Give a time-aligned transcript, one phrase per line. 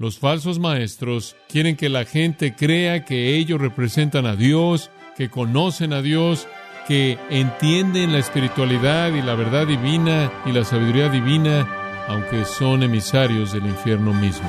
[0.00, 5.92] Los falsos maestros quieren que la gente crea que ellos representan a Dios, que conocen
[5.92, 6.46] a Dios,
[6.86, 13.52] que entienden la espiritualidad y la verdad divina y la sabiduría divina, aunque son emisarios
[13.52, 14.48] del infierno mismo.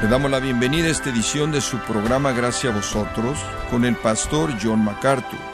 [0.00, 3.38] Le damos la bienvenida a esta edición de su programa Gracias a vosotros
[3.70, 5.51] con el pastor John MacArthur.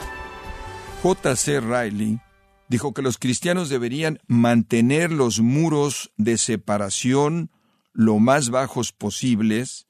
[1.01, 1.61] J.C.
[1.61, 2.19] Riley
[2.67, 7.51] dijo que los cristianos deberían mantener los muros de separación
[7.93, 9.87] lo más bajos posibles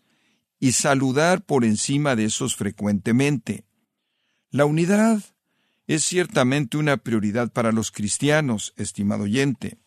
[0.59, 3.66] y saludar por encima de esos frecuentemente.
[4.52, 5.23] La unidad
[5.88, 9.80] es ciertamente una prioridad para los cristianos, estimado oyente,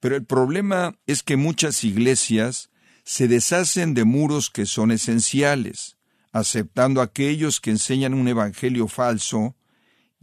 [0.00, 2.70] pero el problema es que muchas iglesias
[3.04, 5.98] se deshacen de muros que son esenciales,
[6.32, 9.54] aceptando a aquellos que enseñan un evangelio falso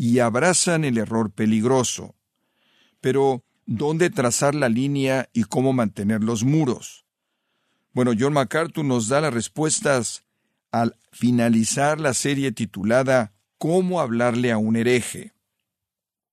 [0.04, 2.16] y abrazan el error peligroso.
[3.02, 7.06] Pero, ¿dónde trazar la línea y cómo mantener los muros?
[7.94, 10.24] Bueno, John MacArthur nos da las respuestas
[10.72, 15.34] al finalizar la serie titulada ¿Cómo hablarle a un hereje?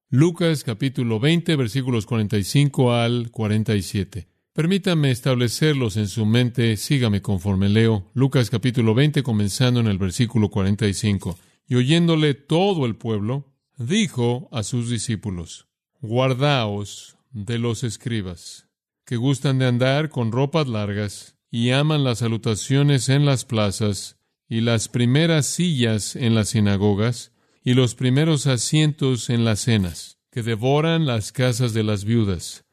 [0.09, 4.29] Lucas capítulo 20 versículos 45 al 47.
[4.55, 8.07] Permítame establecerlos en su mente, sígame conforme leo.
[8.15, 11.39] Lucas capítulo 20 comenzando en el versículo 45.
[11.67, 13.45] Y oyéndole todo el pueblo,
[13.79, 15.67] dijo a sus discípulos,
[16.01, 18.69] Guardaos de los escribas,
[19.05, 24.17] que gustan de andar con ropas largas y aman las salutaciones en las plazas,
[24.51, 30.43] y las primeras sillas en las sinagogas, y los primeros asientos en las cenas, que
[30.43, 32.65] devoran las casas de las viudas,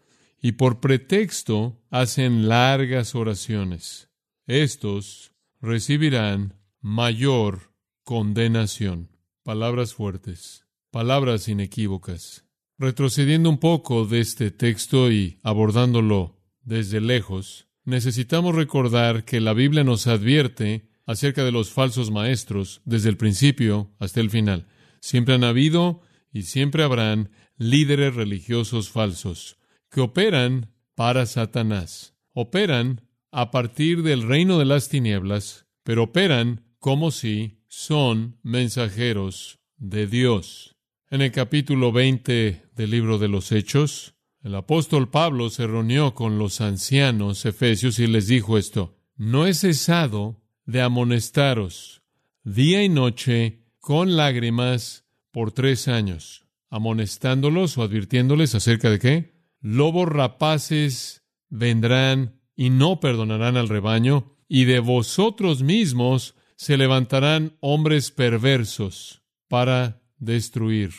[0.41, 4.09] y por pretexto hacen largas oraciones.
[4.47, 9.09] Estos recibirán mayor condenación.
[9.43, 10.64] Palabras fuertes,
[10.95, 12.45] palabras inequívocas.
[12.77, 19.83] Retrocediendo un poco de este texto y abordándolo desde lejos, necesitamos recordar que la Biblia
[19.83, 24.69] nos advierte acerca de los falsos maestros desde el principio hasta el final.
[25.01, 25.99] Siempre han habido
[26.31, 29.57] y siempre habrán líderes religiosos falsos
[29.91, 32.15] que operan para Satanás.
[32.31, 33.01] Operan
[33.33, 40.74] a partir del reino de las tinieblas, pero operan como si son mensajeros de Dios.
[41.11, 46.39] En el capítulo 20 del libro de los Hechos, el apóstol Pablo se reunió con
[46.39, 52.01] los ancianos efesios y les dijo esto, no he cesado de amonestaros
[52.43, 59.33] día y noche con lágrimas por tres años, amonestándolos o advirtiéndoles acerca de qué?
[59.61, 68.09] Lobos rapaces vendrán y no perdonarán al rebaño, y de vosotros mismos se levantarán hombres
[68.09, 70.91] perversos para destruir.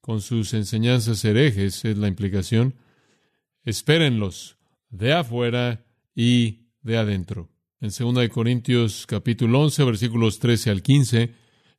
[0.00, 2.74] Con sus enseñanzas herejes es la implicación
[3.68, 4.56] espérenlos
[4.88, 5.84] de afuera
[6.14, 7.50] y de adentro.
[7.80, 11.34] En 2 Corintios capítulo 11 versículos 13 al 15,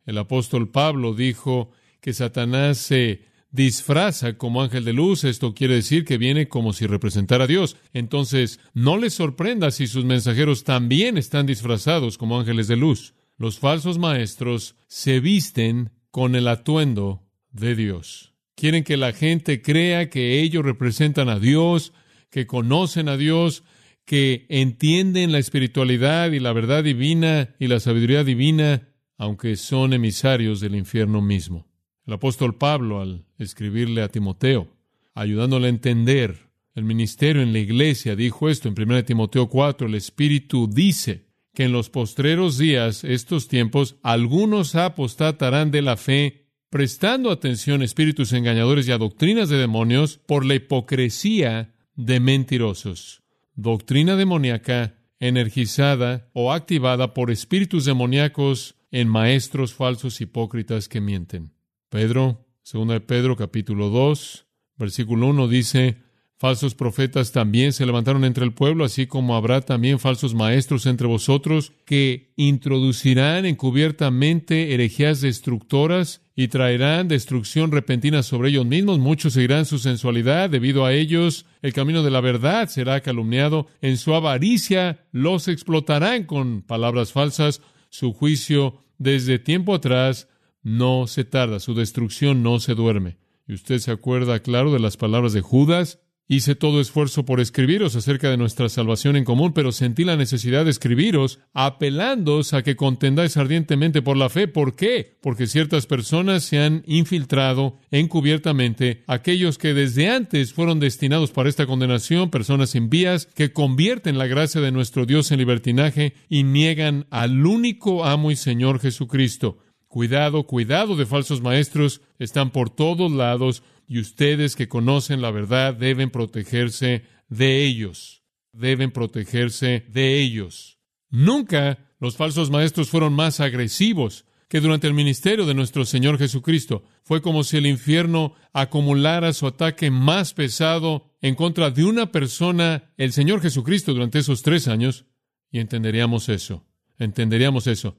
[0.05, 6.05] el apóstol Pablo dijo que Satanás se disfraza como ángel de luz, esto quiere decir
[6.05, 7.75] que viene como si representara a Dios.
[7.93, 13.15] Entonces, no les sorprenda si sus mensajeros también están disfrazados como ángeles de luz.
[13.37, 18.33] Los falsos maestros se visten con el atuendo de Dios.
[18.55, 21.93] Quieren que la gente crea que ellos representan a Dios,
[22.29, 23.63] que conocen a Dios,
[24.05, 30.59] que entienden la espiritualidad y la verdad divina y la sabiduría divina, aunque son emisarios
[30.59, 31.67] del infierno mismo.
[32.05, 34.67] El apóstol Pablo, al escribirle a Timoteo,
[35.13, 39.95] ayudándole a entender el ministerio en la iglesia, dijo esto en 1 Timoteo 4, el
[39.95, 41.28] Espíritu dice
[41.59, 47.83] que en los postreros días, estos tiempos, algunos apostatarán de la fe prestando atención a
[47.83, 53.23] espíritus engañadores y a doctrinas de demonios por la hipocresía de mentirosos.
[53.55, 61.51] Doctrina demoníaca energizada o activada por espíritus demoníacos en maestros falsos hipócritas que mienten.
[61.89, 64.47] Pedro, segunda de Pedro capítulo 2,
[64.77, 65.97] versículo 1 dice,
[66.39, 71.05] Falsos profetas también se levantaron entre el pueblo, así como habrá también falsos maestros entre
[71.05, 78.99] vosotros que introducirán encubiertamente herejías destructoras y traerán destrucción repentina sobre ellos mismos.
[78.99, 80.49] Muchos seguirán su sensualidad.
[80.49, 83.67] Debido a ellos, el camino de la verdad será calumniado.
[83.81, 87.61] En su avaricia los explotarán con palabras falsas.
[87.89, 90.29] Su juicio desde tiempo atrás
[90.63, 91.59] no se tarda.
[91.59, 93.17] Su destrucción no se duerme.
[93.45, 97.95] Y usted se acuerda, claro, de las palabras de Judas hice todo esfuerzo por escribiros
[97.95, 102.75] acerca de nuestra salvación en común, pero sentí la necesidad de escribiros apelándoos a que
[102.75, 104.47] contendáis ardientemente por la fe.
[104.47, 105.17] ¿Por qué?
[105.21, 111.65] Porque ciertas personas se han infiltrado encubiertamente, aquellos que desde antes fueron destinados para esta
[111.65, 117.43] condenación, personas impías que convierten la gracia de nuestro Dios en libertinaje y niegan al
[117.43, 119.57] único amo y Señor Jesucristo.
[119.89, 125.73] Cuidado, cuidado de falsos maestros, están por todos lados y ustedes que conocen la verdad
[125.73, 128.21] deben protegerse de ellos.
[128.53, 130.77] Deben protegerse de ellos.
[131.09, 136.83] Nunca los falsos maestros fueron más agresivos que durante el ministerio de nuestro Señor Jesucristo.
[137.03, 142.93] Fue como si el infierno acumulara su ataque más pesado en contra de una persona,
[142.95, 145.05] el Señor Jesucristo, durante esos tres años,
[145.51, 146.67] y entenderíamos eso.
[146.99, 147.97] Entenderíamos eso.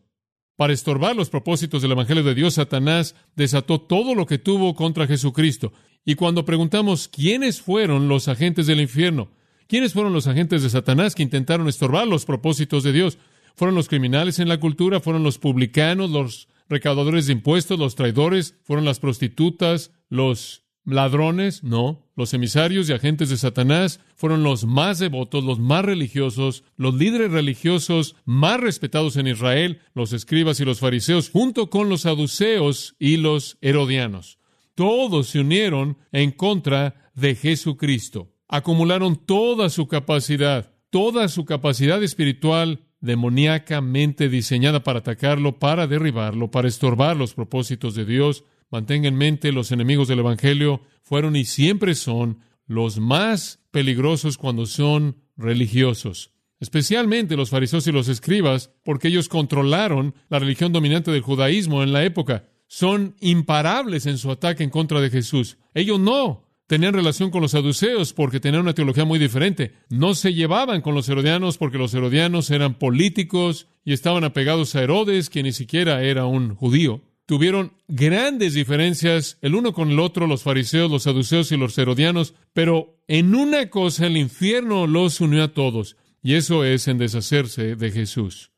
[0.60, 5.06] Para estorbar los propósitos del Evangelio de Dios, Satanás desató todo lo que tuvo contra
[5.06, 5.72] Jesucristo.
[6.04, 9.30] Y cuando preguntamos quiénes fueron los agentes del infierno,
[9.68, 13.16] quiénes fueron los agentes de Satanás que intentaron estorbar los propósitos de Dios,
[13.56, 18.54] fueron los criminales en la cultura, fueron los publicanos, los recaudadores de impuestos, los traidores,
[18.62, 22.06] fueron las prostitutas, los ladrones, no.
[22.16, 27.30] Los emisarios y agentes de Satanás fueron los más devotos, los más religiosos, los líderes
[27.30, 33.16] religiosos más respetados en Israel, los escribas y los fariseos, junto con los saduceos y
[33.16, 34.38] los herodianos.
[34.74, 38.32] Todos se unieron en contra de Jesucristo.
[38.48, 46.68] Acumularon toda su capacidad, toda su capacidad espiritual demoníacamente diseñada para atacarlo, para derribarlo, para
[46.68, 51.96] estorbar los propósitos de Dios, Mantenga en mente, los enemigos del Evangelio fueron y siempre
[51.96, 59.28] son los más peligrosos cuando son religiosos, especialmente los fariseos y los escribas, porque ellos
[59.28, 62.44] controlaron la religión dominante del judaísmo en la época.
[62.68, 65.58] Son imparables en su ataque en contra de Jesús.
[65.74, 69.74] Ellos no tenían relación con los saduceos porque tenían una teología muy diferente.
[69.88, 74.82] No se llevaban con los herodianos porque los herodianos eran políticos y estaban apegados a
[74.84, 80.26] Herodes, quien ni siquiera era un judío tuvieron grandes diferencias el uno con el otro,
[80.26, 85.44] los fariseos, los saduceos y los herodianos, pero en una cosa el infierno los unió
[85.44, 88.50] a todos, y eso es en deshacerse de Jesús.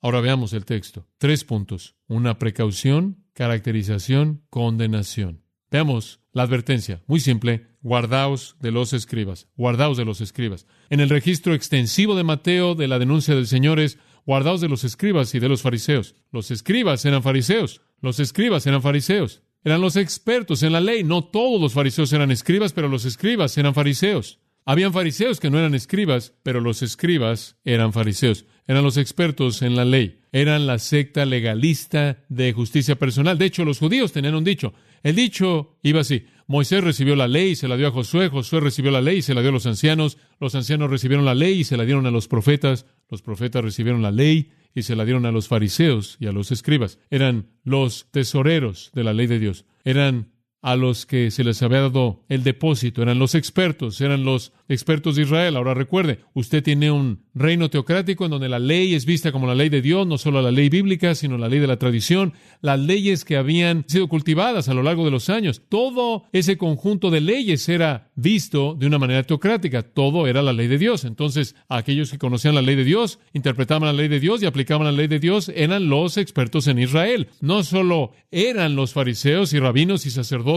[0.00, 1.08] Ahora veamos el texto.
[1.18, 1.96] Tres puntos.
[2.06, 5.42] Una precaución, caracterización, condenación.
[5.68, 7.02] Veamos la advertencia.
[7.08, 7.66] Muy simple.
[7.82, 9.48] Guardaos de los escribas.
[9.56, 10.68] Guardaos de los escribas.
[10.88, 14.84] En el registro extensivo de Mateo de la denuncia del Señor es guardaos de los
[14.84, 16.14] escribas y de los fariseos.
[16.30, 17.80] Los escribas eran fariseos.
[18.00, 19.42] Los escribas eran fariseos.
[19.62, 21.04] Eran los expertos en la ley.
[21.04, 24.38] No todos los fariseos eran escribas, pero los escribas eran fariseos.
[24.64, 28.46] Habían fariseos que no eran escribas, pero los escribas eran fariseos.
[28.66, 30.20] Eran los expertos en la ley.
[30.32, 33.36] Eran la secta legalista de justicia personal.
[33.36, 34.72] De hecho, los judíos tenían un dicho.
[35.02, 36.26] El dicho iba así.
[36.46, 38.28] Moisés recibió la ley y se la dio a Josué.
[38.28, 40.18] Josué recibió la ley y se la dio a los ancianos.
[40.38, 42.86] Los ancianos recibieron la ley y se la dieron a los profetas.
[43.08, 46.52] Los profetas recibieron la ley y se la dieron a los fariseos y a los
[46.52, 46.98] escribas.
[47.10, 49.64] Eran los tesoreros de la ley de Dios.
[49.84, 54.52] Eran a los que se les había dado el depósito, eran los expertos, eran los
[54.68, 55.56] expertos de Israel.
[55.56, 59.54] Ahora recuerde, usted tiene un reino teocrático en donde la ley es vista como la
[59.54, 62.78] ley de Dios, no solo la ley bíblica, sino la ley de la tradición, las
[62.78, 65.62] leyes que habían sido cultivadas a lo largo de los años.
[65.68, 70.66] Todo ese conjunto de leyes era visto de una manera teocrática, todo era la ley
[70.66, 71.04] de Dios.
[71.04, 74.84] Entonces, aquellos que conocían la ley de Dios, interpretaban la ley de Dios y aplicaban
[74.84, 77.28] la ley de Dios, eran los expertos en Israel.
[77.40, 80.49] No solo eran los fariseos y rabinos y sacerdotes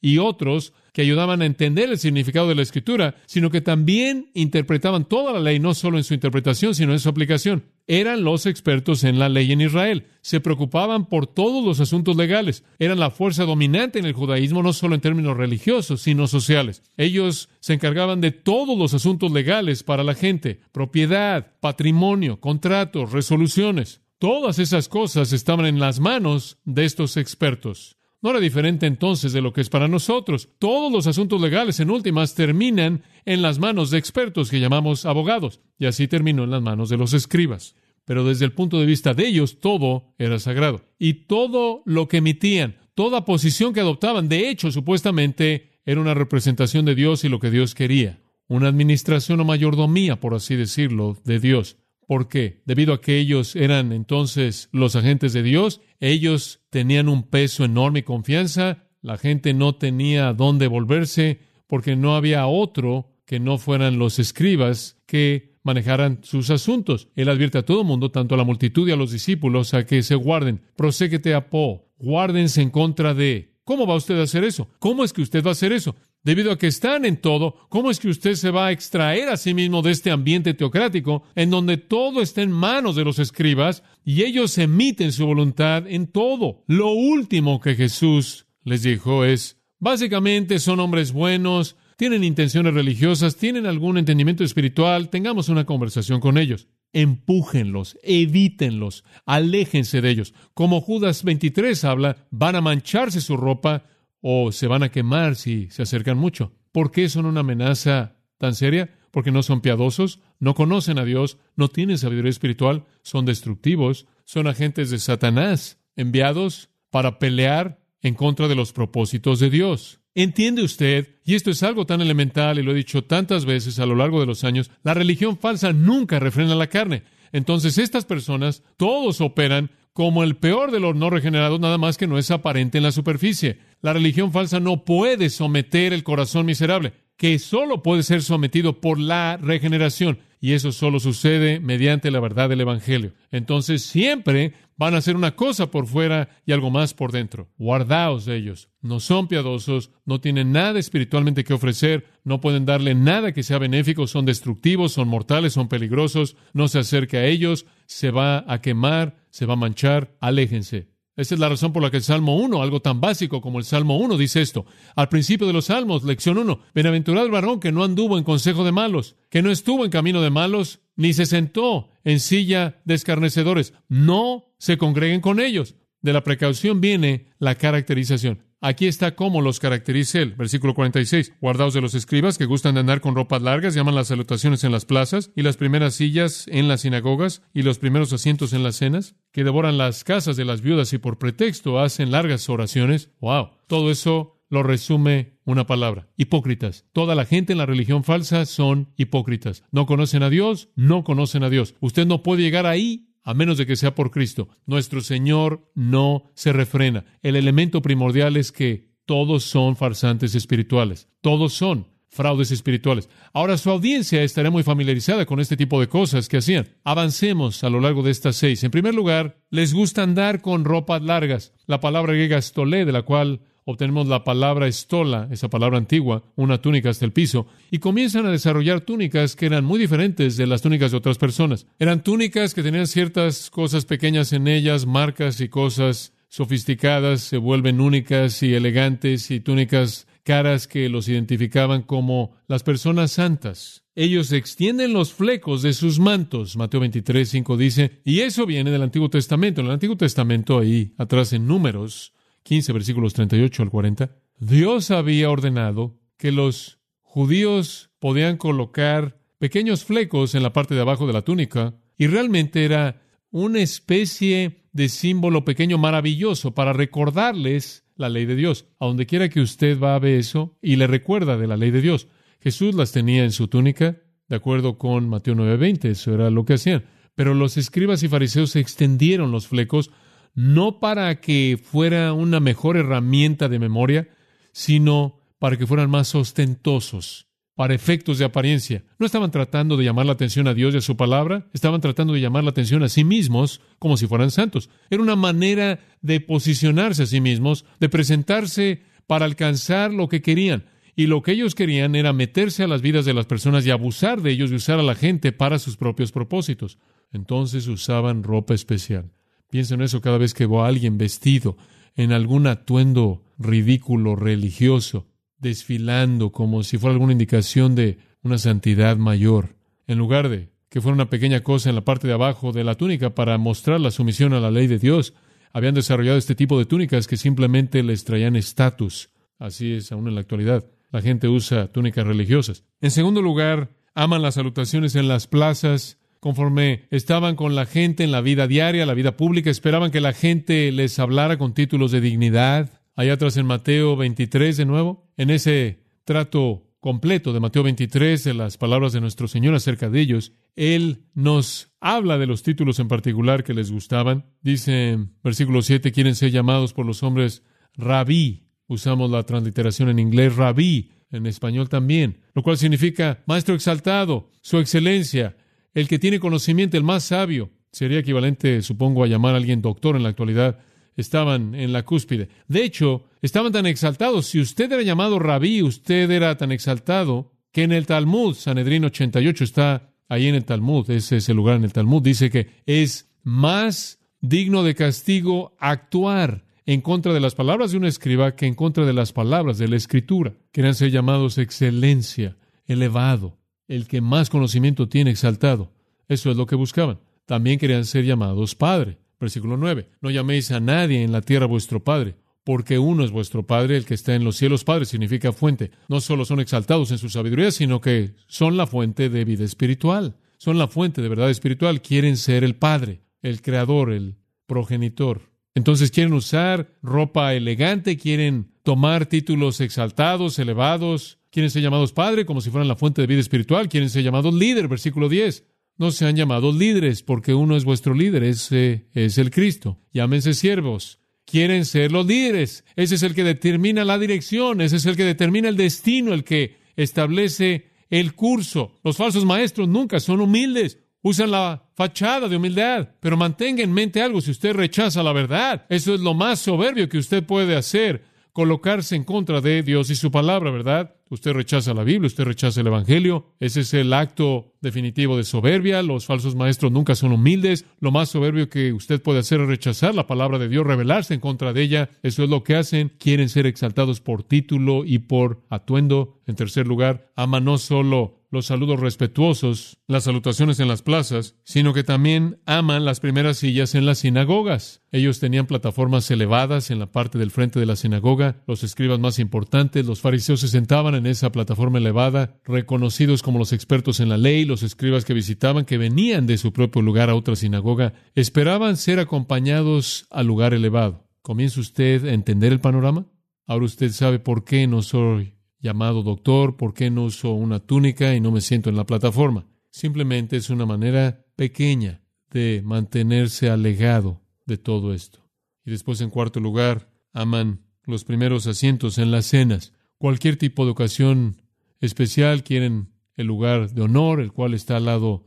[0.00, 5.04] y otros que ayudaban a entender el significado de la escritura, sino que también interpretaban
[5.04, 7.64] toda la ley, no solo en su interpretación, sino en su aplicación.
[7.86, 10.06] Eran los expertos en la ley en Israel.
[10.20, 12.64] Se preocupaban por todos los asuntos legales.
[12.78, 16.82] Eran la fuerza dominante en el judaísmo, no solo en términos religiosos, sino sociales.
[16.96, 24.00] Ellos se encargaban de todos los asuntos legales para la gente, propiedad, patrimonio, contratos, resoluciones.
[24.18, 27.96] Todas esas cosas estaban en las manos de estos expertos.
[28.22, 30.50] No era diferente entonces de lo que es para nosotros.
[30.58, 35.60] Todos los asuntos legales en últimas terminan en las manos de expertos que llamamos abogados,
[35.78, 37.74] y así terminó en las manos de los escribas.
[38.04, 40.82] Pero desde el punto de vista de ellos, todo era sagrado.
[40.98, 46.84] Y todo lo que emitían, toda posición que adoptaban, de hecho, supuestamente, era una representación
[46.84, 48.20] de Dios y lo que Dios quería.
[48.48, 51.76] Una administración o mayordomía, por así decirlo, de Dios.
[52.10, 52.60] ¿Por qué?
[52.66, 58.00] Debido a que ellos eran entonces los agentes de Dios, ellos tenían un peso enorme
[58.00, 61.38] y confianza, la gente no tenía dónde volverse
[61.68, 67.06] porque no había otro que no fueran los escribas que manejaran sus asuntos.
[67.14, 70.02] Él advierte a todo mundo, tanto a la multitud y a los discípulos, a que
[70.02, 70.62] se guarden.
[70.74, 73.54] Proséguete a Po, guárdense en contra de.
[73.62, 74.68] ¿Cómo va usted a hacer eso?
[74.80, 75.94] ¿Cómo es que usted va a hacer eso?
[76.22, 79.36] Debido a que están en todo, ¿cómo es que usted se va a extraer a
[79.36, 83.82] sí mismo de este ambiente teocrático en donde todo está en manos de los escribas
[84.04, 86.64] y ellos emiten su voluntad en todo?
[86.66, 93.66] Lo último que Jesús les dijo es, básicamente son hombres buenos, tienen intenciones religiosas, tienen
[93.66, 96.68] algún entendimiento espiritual, tengamos una conversación con ellos.
[96.92, 100.34] Empújenlos, evítenlos, aléjense de ellos.
[100.54, 103.84] Como Judas 23 habla, van a mancharse su ropa,
[104.20, 106.52] o se van a quemar si se acercan mucho.
[106.72, 108.96] ¿Por qué son una amenaza tan seria?
[109.10, 114.46] Porque no son piadosos, no conocen a Dios, no tienen sabiduría espiritual, son destructivos, son
[114.46, 120.00] agentes de Satanás, enviados para pelear en contra de los propósitos de Dios.
[120.14, 121.20] ¿Entiende usted?
[121.24, 124.20] Y esto es algo tan elemental y lo he dicho tantas veces a lo largo
[124.20, 127.04] de los años, la religión falsa nunca refrena la carne.
[127.32, 132.06] Entonces estas personas, todos operan como el peor de los no regenerados, nada más que
[132.06, 133.58] no es aparente en la superficie.
[133.82, 138.98] La religión falsa no puede someter el corazón miserable, que solo puede ser sometido por
[138.98, 140.20] la regeneración.
[140.40, 143.12] Y eso solo sucede mediante la verdad del Evangelio.
[143.30, 147.50] Entonces siempre van a hacer una cosa por fuera y algo más por dentro.
[147.58, 148.70] Guardaos de ellos.
[148.80, 153.58] No son piadosos, no tienen nada espiritualmente que ofrecer, no pueden darle nada que sea
[153.58, 156.36] benéfico, son destructivos, son mortales, son peligrosos.
[156.54, 160.16] No se acerque a ellos, se va a quemar, se va a manchar.
[160.20, 160.88] Aléjense.
[161.16, 163.64] Esa es la razón por la que el Salmo 1, algo tan básico como el
[163.64, 164.64] Salmo 1, dice esto.
[164.96, 168.64] Al principio de los Salmos, lección 1, Bienaventurado el varón que no anduvo en consejo
[168.64, 172.94] de malos, que no estuvo en camino de malos, ni se sentó en silla de
[172.94, 173.74] escarnecedores.
[173.88, 175.74] No se congreguen con ellos.
[176.00, 178.49] De la precaución viene la caracterización.
[178.62, 180.34] Aquí está cómo los caracteriza él.
[180.36, 181.32] Versículo 46.
[181.40, 184.72] Guardaos de los escribas que gustan de andar con ropas largas, llaman las salutaciones en
[184.72, 188.76] las plazas y las primeras sillas en las sinagogas y los primeros asientos en las
[188.76, 193.10] cenas, que devoran las casas de las viudas y por pretexto hacen largas oraciones.
[193.20, 193.50] ¡Wow!
[193.66, 196.08] Todo eso lo resume una palabra.
[196.16, 196.84] Hipócritas.
[196.92, 199.64] Toda la gente en la religión falsa son hipócritas.
[199.70, 201.76] No conocen a Dios, no conocen a Dios.
[201.80, 204.48] Usted no puede llegar ahí a menos de que sea por Cristo.
[204.66, 207.04] Nuestro Señor no se refrena.
[207.22, 211.08] El elemento primordial es que todos son farsantes espirituales.
[211.20, 213.08] Todos son fraudes espirituales.
[213.32, 216.68] Ahora su audiencia estará muy familiarizada con este tipo de cosas que hacían.
[216.84, 218.62] Avancemos a lo largo de estas seis.
[218.64, 221.54] En primer lugar, les gusta andar con ropas largas.
[221.66, 226.60] La palabra griega stolé, de la cual obtenemos la palabra estola, esa palabra antigua, una
[226.60, 230.62] túnica hasta el piso, y comienzan a desarrollar túnicas que eran muy diferentes de las
[230.62, 231.66] túnicas de otras personas.
[231.78, 237.80] Eran túnicas que tenían ciertas cosas pequeñas en ellas, marcas y cosas sofisticadas, se vuelven
[237.80, 243.84] únicas y elegantes y túnicas caras que los identificaban como las personas santas.
[243.96, 246.56] Ellos extienden los flecos de sus mantos.
[246.56, 249.60] Mateo 23, 5 dice, y eso viene del Antiguo Testamento.
[249.60, 252.12] En el Antiguo Testamento, ahí atrás en números,
[252.50, 260.34] 15, versículos 38 al 40, Dios había ordenado que los judíos podían colocar pequeños flecos
[260.34, 265.44] en la parte de abajo de la túnica y realmente era una especie de símbolo
[265.44, 268.66] pequeño maravilloso para recordarles la ley de Dios.
[268.80, 271.70] A donde quiera que usted va a ver eso y le recuerda de la ley
[271.70, 272.08] de Dios.
[272.40, 276.54] Jesús las tenía en su túnica, de acuerdo con Mateo 9:20, eso era lo que
[276.54, 276.84] hacían.
[277.14, 279.92] Pero los escribas y fariseos extendieron los flecos
[280.34, 284.08] no para que fuera una mejor herramienta de memoria,
[284.52, 288.84] sino para que fueran más ostentosos, para efectos de apariencia.
[288.98, 292.12] No estaban tratando de llamar la atención a Dios y a su palabra, estaban tratando
[292.12, 294.70] de llamar la atención a sí mismos como si fueran santos.
[294.90, 300.64] Era una manera de posicionarse a sí mismos, de presentarse para alcanzar lo que querían.
[300.94, 304.20] Y lo que ellos querían era meterse a las vidas de las personas y abusar
[304.20, 306.78] de ellos y usar a la gente para sus propios propósitos.
[307.12, 309.10] Entonces usaban ropa especial.
[309.50, 311.56] Pienso en eso cada vez que veo a alguien vestido
[311.96, 315.06] en algún atuendo ridículo religioso,
[315.38, 320.94] desfilando como si fuera alguna indicación de una santidad mayor, en lugar de que fuera
[320.94, 324.32] una pequeña cosa en la parte de abajo de la túnica para mostrar la sumisión
[324.34, 325.14] a la ley de Dios.
[325.52, 329.10] Habían desarrollado este tipo de túnicas que simplemente les traían estatus.
[329.38, 330.64] Así es aún en la actualidad.
[330.92, 332.64] La gente usa túnicas religiosas.
[332.80, 338.12] En segundo lugar, aman las salutaciones en las plazas conforme estaban con la gente en
[338.12, 342.00] la vida diaria, la vida pública, esperaban que la gente les hablara con títulos de
[342.00, 342.70] dignidad.
[342.94, 348.34] Allá atrás en Mateo 23 de nuevo, en ese trato completo de Mateo 23, de
[348.34, 352.88] las palabras de nuestro Señor acerca de ellos, Él nos habla de los títulos en
[352.88, 354.26] particular que les gustaban.
[354.42, 357.42] Dice versículo 7, quieren ser llamados por los hombres
[357.74, 358.46] rabí.
[358.66, 364.58] Usamos la transliteración en inglés rabí, en español también, lo cual significa maestro exaltado, su
[364.58, 365.36] excelencia,
[365.74, 369.96] el que tiene conocimiento, el más sabio, sería equivalente, supongo, a llamar a alguien doctor
[369.96, 370.58] en la actualidad,
[370.96, 372.28] estaban en la cúspide.
[372.48, 374.26] De hecho, Estaban tan exaltados.
[374.26, 379.44] Si usted era llamado rabí, usted era tan exaltado que en el Talmud, Sanedrín 88
[379.44, 383.10] está ahí en el Talmud, ese es el lugar en el Talmud, dice que es
[383.22, 388.54] más digno de castigo actuar en contra de las palabras de un escriba que en
[388.54, 390.34] contra de las palabras de la escritura.
[390.52, 392.36] Querían ser llamados excelencia,
[392.66, 393.38] elevado,
[393.70, 395.72] el que más conocimiento tiene exaltado.
[396.08, 396.98] Eso es lo que buscaban.
[397.24, 398.98] También querían ser llamados Padre.
[399.20, 399.88] Versículo 9.
[400.00, 403.84] No llaméis a nadie en la tierra vuestro Padre, porque uno es vuestro Padre, el
[403.84, 404.64] que está en los cielos.
[404.64, 405.70] Padre significa fuente.
[405.88, 410.16] No solo son exaltados en su sabiduría, sino que son la fuente de vida espiritual.
[410.36, 411.80] Son la fuente de verdad espiritual.
[411.80, 415.30] Quieren ser el Padre, el Creador, el progenitor.
[415.54, 422.40] Entonces quieren usar ropa elegante, quieren tomar títulos exaltados, elevados, quieren ser llamados Padre como
[422.40, 425.44] si fueran la fuente de vida espiritual, quieren ser llamados líder, versículo 10.
[425.78, 429.78] No sean llamados líderes porque uno es vuestro líder, ese es el Cristo.
[429.92, 430.98] Llámense siervos.
[431.24, 432.64] Quieren ser los líderes.
[432.76, 436.24] Ese es el que determina la dirección, ese es el que determina el destino, el
[436.24, 438.78] que establece el curso.
[438.84, 440.78] Los falsos maestros nunca son humildes.
[441.02, 445.64] Usan la fachada de humildad, pero mantenga en mente algo si usted rechaza la verdad.
[445.70, 449.94] Eso es lo más soberbio que usted puede hacer, colocarse en contra de Dios y
[449.94, 450.94] su palabra, ¿verdad?
[451.10, 453.34] Usted rechaza la Biblia, usted rechaza el Evangelio.
[453.40, 455.82] Ese es el acto definitivo de soberbia.
[455.82, 457.66] Los falsos maestros nunca son humildes.
[457.80, 461.20] Lo más soberbio que usted puede hacer es rechazar la palabra de Dios, rebelarse en
[461.20, 461.90] contra de ella.
[462.04, 462.92] Eso es lo que hacen.
[462.98, 466.20] Quieren ser exaltados por título y por atuendo.
[466.28, 471.74] En tercer lugar, aman no solo los saludos respetuosos, las salutaciones en las plazas, sino
[471.74, 474.82] que también aman las primeras sillas en las sinagogas.
[474.92, 478.42] Ellos tenían plataformas elevadas en la parte del frente de la sinagoga.
[478.46, 483.52] Los escribas más importantes, los fariseos se sentaban en esa plataforma elevada, reconocidos como los
[483.52, 487.14] expertos en la ley, los escribas que visitaban, que venían de su propio lugar a
[487.14, 491.08] otra sinagoga, esperaban ser acompañados al lugar elevado.
[491.22, 493.06] ¿Comienza usted a entender el panorama?
[493.46, 498.14] Ahora usted sabe por qué no soy llamado doctor, ¿por qué no uso una túnica
[498.14, 499.46] y no me siento en la plataforma?
[499.70, 505.20] Simplemente es una manera pequeña de mantenerse alejado de todo esto.
[505.64, 509.72] Y después, en cuarto lugar, aman los primeros asientos en las cenas.
[510.00, 511.36] Cualquier tipo de ocasión
[511.80, 515.26] especial quieren el lugar de honor, el cual está al lado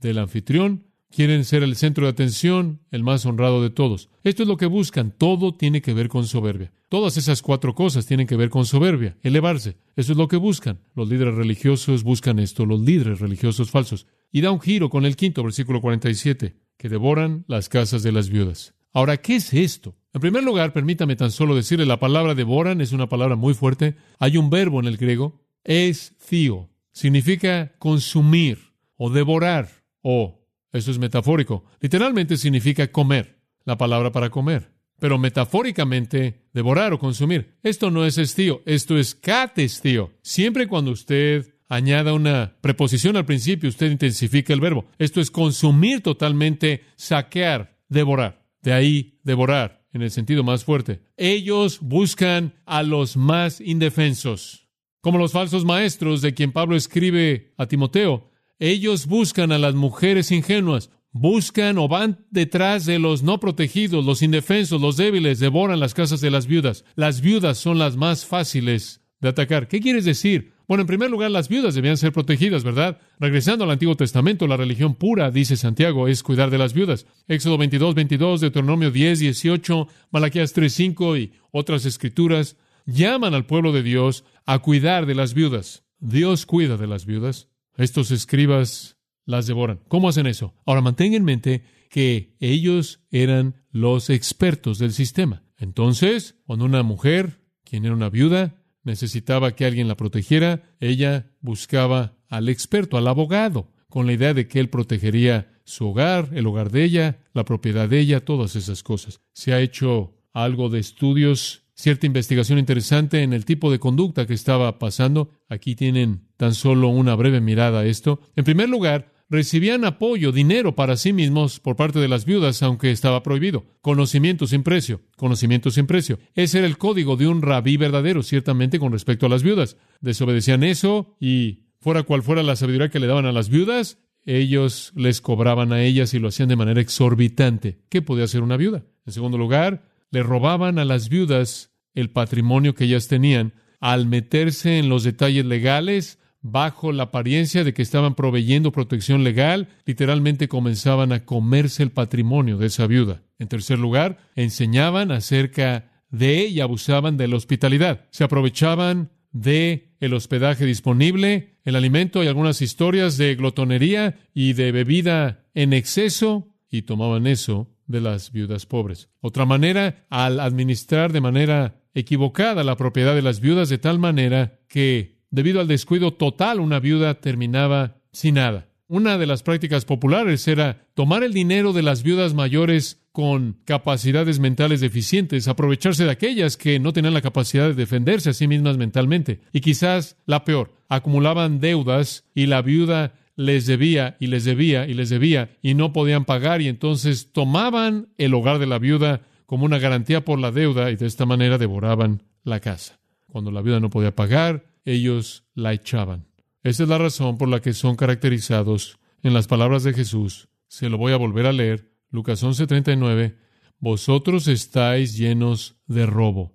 [0.00, 4.08] del anfitrión, Quieren ser el centro de atención, el más honrado de todos.
[4.24, 5.10] Esto es lo que buscan.
[5.10, 6.72] Todo tiene que ver con soberbia.
[6.88, 9.76] Todas esas cuatro cosas tienen que ver con soberbia, elevarse.
[9.94, 10.80] Eso es lo que buscan.
[10.94, 14.06] Los líderes religiosos buscan esto, los líderes religiosos falsos.
[14.32, 18.30] Y da un giro con el quinto versículo 47, que devoran las casas de las
[18.30, 18.72] viudas.
[18.94, 19.94] Ahora, ¿qué es esto?
[20.14, 23.96] En primer lugar, permítame tan solo decirle, la palabra devoran es una palabra muy fuerte.
[24.18, 26.68] Hay un verbo en el griego, es thio.
[26.92, 28.58] Significa consumir
[28.96, 29.70] o devorar
[30.02, 31.64] o eso es metafórico.
[31.80, 34.72] Literalmente significa comer, la palabra para comer.
[34.98, 37.56] Pero metafóricamente, devorar o consumir.
[37.62, 40.12] Esto no es estío, esto es catestío.
[40.22, 44.84] Siempre cuando usted añada una preposición al principio, usted intensifica el verbo.
[44.98, 48.46] Esto es consumir totalmente, saquear, devorar.
[48.60, 51.02] De ahí, devorar, en el sentido más fuerte.
[51.16, 54.68] Ellos buscan a los más indefensos.
[55.00, 60.30] Como los falsos maestros de quien Pablo escribe a Timoteo, ellos buscan a las mujeres
[60.30, 65.94] ingenuas, buscan o van detrás de los no protegidos, los indefensos, los débiles, devoran las
[65.94, 66.84] casas de las viudas.
[66.94, 69.68] Las viudas son las más fáciles de atacar.
[69.68, 70.52] ¿Qué quieres decir?
[70.66, 72.98] Bueno, en primer lugar, las viudas debían ser protegidas, ¿verdad?
[73.20, 77.06] Regresando al Antiguo Testamento, la religión pura, dice Santiago, es cuidar de las viudas.
[77.28, 83.70] Éxodo 22, 22, Deuteronomio 10, 18, Malaquías 3, 5 y otras escrituras llaman al pueblo
[83.72, 85.84] de Dios a cuidar de las viudas.
[86.00, 87.48] Dios cuida de las viudas.
[87.76, 89.80] Estos escribas las devoran.
[89.86, 90.52] ¿Cómo hacen eso?
[90.66, 95.44] Ahora mantengan en mente que ellos eran los expertos del sistema.
[95.58, 102.16] Entonces, cuando una mujer, quien era una viuda, necesitaba que alguien la protegiera, ella buscaba
[102.28, 106.70] al experto, al abogado, con la idea de que él protegería su hogar, el hogar
[106.70, 109.20] de ella, la propiedad de ella, todas esas cosas.
[109.32, 114.34] Se ha hecho algo de estudios cierta investigación interesante en el tipo de conducta que
[114.34, 115.30] estaba pasando.
[115.48, 118.20] Aquí tienen tan solo una breve mirada a esto.
[118.36, 122.90] En primer lugar, recibían apoyo, dinero para sí mismos por parte de las viudas, aunque
[122.90, 123.64] estaba prohibido.
[123.80, 126.18] Conocimiento sin precio, conocimiento sin precio.
[126.34, 129.78] Ese era el código de un rabí verdadero, ciertamente, con respecto a las viudas.
[130.02, 134.92] Desobedecían eso y fuera cual fuera la sabiduría que le daban a las viudas, ellos
[134.94, 137.78] les cobraban a ellas y lo hacían de manera exorbitante.
[137.88, 138.84] ¿Qué podía hacer una viuda?
[139.06, 144.78] En segundo lugar, le robaban a las viudas el patrimonio que ellas tenían al meterse
[144.78, 151.12] en los detalles legales bajo la apariencia de que estaban proveyendo protección legal, literalmente comenzaban
[151.12, 153.22] a comerse el patrimonio de esa viuda.
[153.38, 158.04] En tercer lugar, enseñaban acerca de y abusaban de la hospitalidad.
[158.10, 164.72] Se aprovechaban de el hospedaje disponible, el alimento y algunas historias de glotonería y de
[164.72, 169.08] bebida en exceso y tomaban eso de las viudas pobres.
[169.20, 174.58] Otra manera, al administrar de manera equivocada la propiedad de las viudas de tal manera
[174.68, 178.68] que, debido al descuido total, una viuda terminaba sin nada.
[178.86, 184.38] Una de las prácticas populares era tomar el dinero de las viudas mayores con capacidades
[184.38, 188.76] mentales deficientes, aprovecharse de aquellas que no tenían la capacidad de defenderse a sí mismas
[188.76, 189.40] mentalmente.
[189.52, 194.92] Y quizás la peor, acumulaban deudas y la viuda les debía y les debía y
[194.92, 199.64] les debía y no podían pagar y entonces tomaban el hogar de la viuda como
[199.64, 202.98] una garantía por la deuda y de esta manera devoraban la casa.
[203.30, 206.26] Cuando la viuda no podía pagar, ellos la echaban.
[206.62, 210.48] Esa es la razón por la que son caracterizados en las palabras de Jesús.
[210.68, 211.92] Se lo voy a volver a leer.
[212.10, 213.36] Lucas 11:39.
[213.78, 216.54] Vosotros estáis llenos de robo.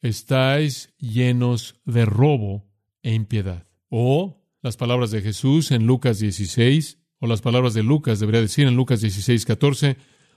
[0.00, 2.68] Estáis llenos de robo
[3.02, 3.66] e impiedad.
[3.88, 8.66] O las palabras de Jesús en Lucas 16, o las palabras de Lucas, debería decir
[8.66, 9.96] en Lucas 16, 14,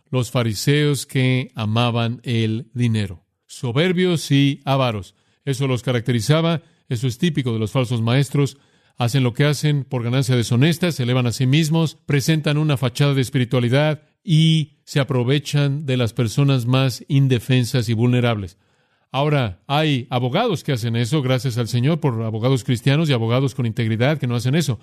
[0.10, 5.16] los fariseos que amaban el dinero, soberbios y avaros.
[5.44, 8.58] Eso los caracterizaba, eso es típico de los falsos maestros,
[8.98, 13.14] hacen lo que hacen por ganancia deshonesta, se elevan a sí mismos, presentan una fachada
[13.14, 18.58] de espiritualidad y se aprovechan de las personas más indefensas y vulnerables.
[19.12, 23.66] Ahora, hay abogados que hacen eso, gracias al Señor, por abogados cristianos y abogados con
[23.66, 24.80] integridad que no hacen eso.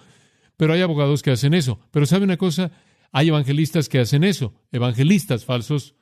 [0.56, 1.78] Pero hay abogados que hacen eso.
[1.90, 2.70] Pero ¿sabe una cosa?
[3.12, 5.94] Hay evangelistas que hacen eso, evangelistas falsos,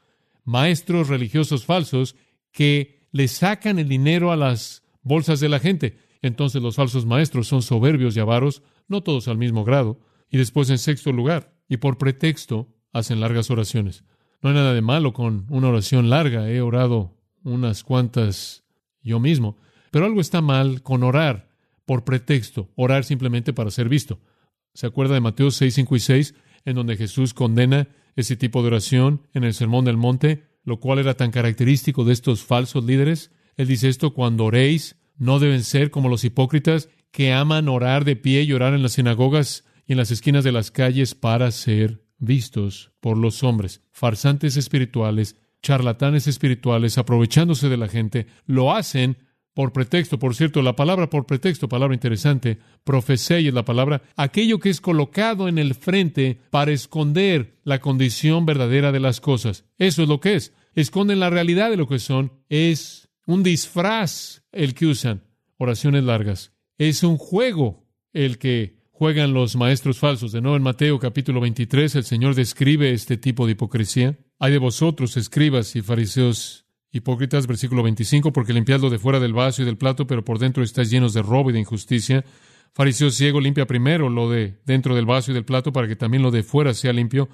[0.44, 2.16] maestros religiosos falsos,
[2.52, 5.98] que le sacan el dinero a las bolsas de la gente.
[6.22, 10.00] Entonces los falsos maestros son soberbios y avaros, no todos al mismo grado.
[10.30, 14.04] Y después, en sexto lugar, y por pretexto, hacen largas oraciones.
[14.40, 16.50] No hay nada de malo con una oración larga.
[16.50, 18.64] He orado unas cuantas
[19.02, 19.56] yo mismo,
[19.90, 21.50] pero algo está mal con orar
[21.86, 24.20] por pretexto, orar simplemente para ser visto.
[24.74, 26.34] ¿Se acuerda de Mateo 6, 5 y 6,
[26.64, 30.98] en donde Jesús condena ese tipo de oración en el Sermón del Monte, lo cual
[30.98, 33.32] era tan característico de estos falsos líderes?
[33.56, 38.16] Él dice esto, cuando oréis, no deben ser como los hipócritas que aman orar de
[38.16, 42.02] pie y orar en las sinagogas y en las esquinas de las calles para ser
[42.18, 49.18] vistos por los hombres, farsantes espirituales, charlatanes espirituales, aprovechándose de la gente, lo hacen
[49.54, 50.18] por pretexto.
[50.18, 55.48] Por cierto, la palabra por pretexto, palabra interesante, profecía la palabra, aquello que es colocado
[55.48, 59.64] en el frente para esconder la condición verdadera de las cosas.
[59.78, 60.54] Eso es lo que es.
[60.74, 62.32] Esconden la realidad de lo que son.
[62.48, 65.24] Es un disfraz el que usan.
[65.56, 66.52] Oraciones largas.
[66.78, 70.32] Es un juego el que juegan los maestros falsos.
[70.32, 74.18] De nuevo en Mateo capítulo 23 el Señor describe este tipo de hipocresía.
[74.38, 79.32] Hay de vosotros, escribas y fariseos hipócritas, versículo 25, porque limpiad lo de fuera del
[79.32, 82.24] vaso y del plato, pero por dentro estáis llenos de robo y de injusticia.
[82.74, 86.22] Fariseo ciego, limpia primero lo de dentro del vaso y del plato, para que también
[86.22, 87.28] lo de fuera sea limpio.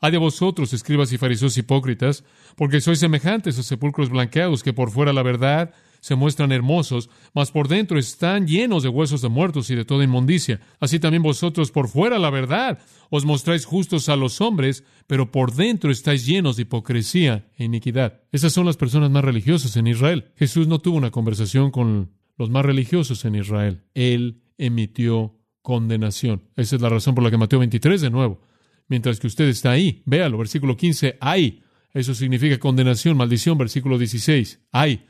[0.00, 2.24] Hay de vosotros, escribas y fariseos hipócritas,
[2.56, 7.50] porque sois semejantes a sepulcros blanqueados, que por fuera la verdad se muestran hermosos, mas
[7.50, 10.60] por dentro están llenos de huesos de muertos y de toda inmundicia.
[10.80, 12.78] Así también vosotros por fuera la verdad
[13.10, 18.22] os mostráis justos a los hombres, pero por dentro estáis llenos de hipocresía e iniquidad.
[18.32, 20.32] Esas son las personas más religiosas en Israel.
[20.36, 23.82] Jesús no tuvo una conversación con los más religiosos en Israel.
[23.92, 26.44] Él emitió condenación.
[26.56, 28.40] Esa es la razón por la que Mateo 23 de nuevo
[28.90, 30.02] mientras que usted está ahí.
[30.04, 31.62] Véalo, versículo 15, hay.
[31.94, 35.06] Eso significa condenación, maldición, versículo 16, hay.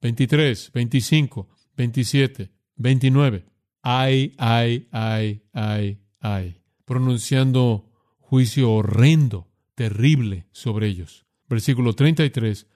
[0.00, 3.44] 23, 25, 27, 29,
[3.82, 6.60] hay, hay, hay, hay, hay.
[6.84, 11.24] Pronunciando juicio horrendo, terrible sobre ellos.
[11.48, 12.66] Versículo 33,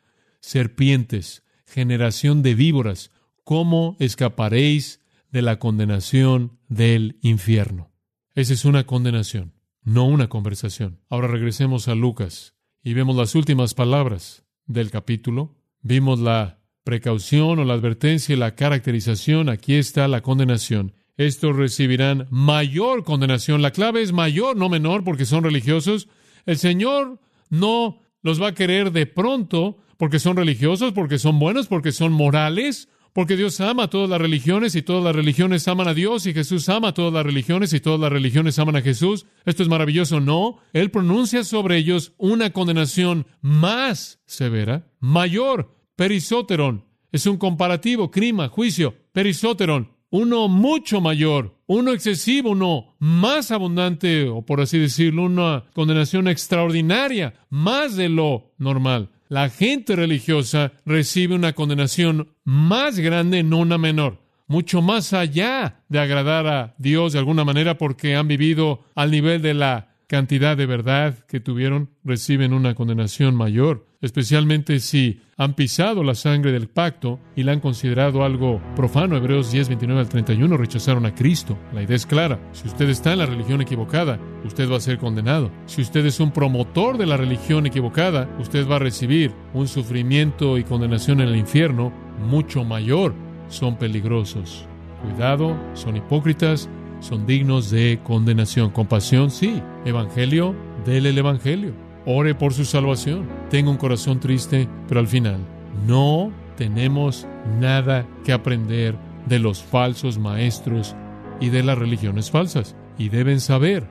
[0.40, 3.10] serpientes, generación de víboras,
[3.44, 7.90] ¿cómo escaparéis de la condenación del infierno?
[8.34, 9.55] Esa es una condenación
[9.86, 10.98] no una conversación.
[11.08, 15.54] Ahora regresemos a Lucas y vemos las últimas palabras del capítulo.
[15.80, 19.48] Vimos la precaución o la advertencia y la caracterización.
[19.48, 20.92] Aquí está la condenación.
[21.16, 23.62] Estos recibirán mayor condenación.
[23.62, 26.08] La clave es mayor, no menor, porque son religiosos.
[26.46, 31.68] El Señor no los va a querer de pronto porque son religiosos, porque son buenos,
[31.68, 35.88] porque son morales, porque Dios ama a todas las religiones y todas las religiones aman
[35.88, 38.82] a Dios y Jesús ama a todas las religiones y todas las religiones aman a
[38.82, 39.24] Jesús.
[39.46, 40.20] Esto es maravilloso.
[40.20, 46.84] No, Él pronuncia sobre ellos una condenación más severa, mayor, perisóteron.
[47.10, 49.92] Es un comparativo, crima, juicio, perisóteron.
[50.10, 57.32] Uno mucho mayor, uno excesivo, uno más abundante, o por así decirlo, una condenación extraordinaria,
[57.48, 59.08] más de lo normal.
[59.28, 65.98] La gente religiosa recibe una condenación más grande, no una menor, mucho más allá de
[65.98, 70.66] agradar a Dios de alguna manera porque han vivido al nivel de la cantidad de
[70.66, 77.18] verdad que tuvieron, reciben una condenación mayor, especialmente si han pisado la sangre del pacto
[77.34, 79.16] y la han considerado algo profano.
[79.16, 81.58] Hebreos 10, 29 al 31 rechazaron a Cristo.
[81.74, 82.38] La idea es clara.
[82.52, 85.50] Si usted está en la religión equivocada, usted va a ser condenado.
[85.66, 90.56] Si usted es un promotor de la religión equivocada, usted va a recibir un sufrimiento
[90.56, 93.14] y condenación en el infierno mucho mayor.
[93.48, 94.66] Son peligrosos.
[95.02, 96.68] Cuidado, son hipócritas,
[97.00, 98.70] son dignos de condenación.
[98.70, 99.62] Compasión, sí.
[99.84, 100.54] Evangelio,
[100.84, 101.72] dele el Evangelio.
[102.04, 103.28] Ore por su salvación.
[103.50, 105.38] Tenga un corazón triste, pero al final
[105.86, 107.26] no tenemos
[107.60, 110.94] nada que aprender de los falsos maestros
[111.40, 112.76] y de las religiones falsas.
[112.98, 113.86] Y deben saber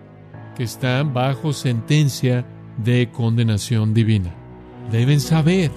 [0.55, 2.45] que están bajo sentencia
[2.77, 4.33] de condenación divina.
[4.91, 5.71] Deben saber,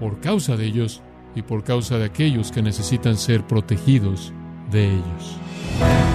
[0.00, 1.02] por causa de ellos
[1.34, 4.32] y por causa de aquellos que necesitan ser protegidos
[4.70, 6.11] de ellos.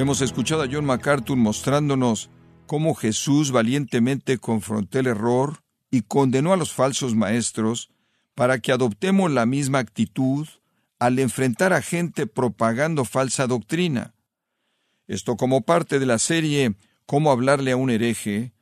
[0.00, 2.30] Hemos escuchado a John MacArthur mostrándonos
[2.66, 7.90] cómo Jesús valientemente confrontó el error y condenó a los falsos maestros
[8.34, 10.48] para que adoptemos la misma actitud
[10.98, 14.14] al enfrentar a gente propagando falsa doctrina.
[15.06, 18.54] Esto como parte de la serie Cómo hablarle a un hereje,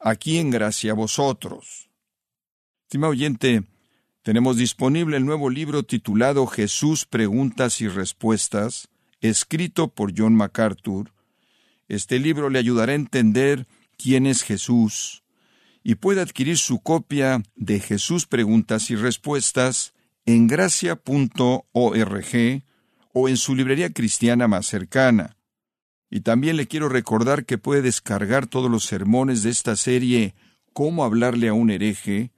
[0.00, 1.88] aquí en Gracia a vosotros.
[2.82, 3.62] Estimado oyente,
[4.22, 8.89] tenemos disponible el nuevo libro titulado Jesús Preguntas y Respuestas,
[9.20, 11.12] escrito por John MacArthur.
[11.88, 15.22] Este libro le ayudará a entender quién es Jesús
[15.82, 19.94] y puede adquirir su copia de Jesús Preguntas y Respuestas
[20.26, 21.64] en gracia.org
[23.12, 25.36] o en su librería cristiana más cercana.
[26.10, 30.34] Y también le quiero recordar que puede descargar todos los sermones de esta serie
[30.72, 32.30] Cómo hablarle a un hereje,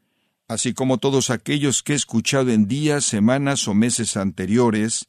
[0.48, 5.08] así como todos aquellos que he escuchado en días, semanas o meses anteriores,